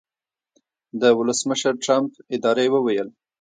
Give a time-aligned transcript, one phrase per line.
[0.99, 3.07] د ولسمشرټرمپ ادارې وویل